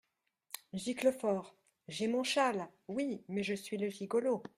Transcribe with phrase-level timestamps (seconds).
[0.73, 1.53] Giclefort.—
[1.87, 3.23] J’ai mon châle, oui!
[3.27, 4.41] mais je suis le gigolo!…